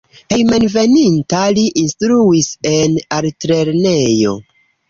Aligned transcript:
Hejmenveninta 0.35 1.41
li 1.59 1.67
instruis 1.83 2.49
en 2.73 2.97
Altlernejo. 3.19 4.35